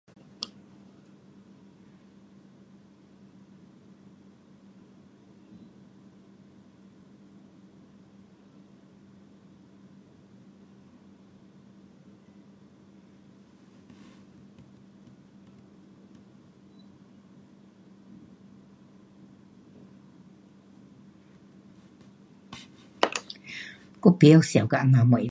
[24.03, 25.15] 我不会想到这样的东西。